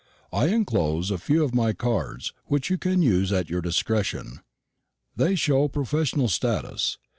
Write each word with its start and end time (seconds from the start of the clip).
I 0.33 0.47
enclose 0.47 1.11
a 1.11 1.19
few 1.19 1.43
of 1.43 1.53
my 1.53 1.73
cards, 1.73 2.33
which 2.47 2.71
you 2.71 2.79
can 2.79 3.03
use 3.03 3.31
at 3.31 3.51
your 3.51 3.61
discretion. 3.61 4.39
They 5.15 5.35
show 5.35 5.67
professional 5.67 6.27
status. 6.27 6.97